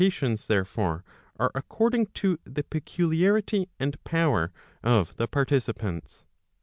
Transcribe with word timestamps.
tions 0.09 0.47
therefore, 0.47 1.03
are 1.39 1.51
according 1.53 2.07
to 2.07 2.39
the 2.43 2.63
peculiarity 2.63 3.69
and 3.79 4.03
power 4.03 4.51
of 4.81 5.15
the 5.17 5.27
participants. 5.27 6.25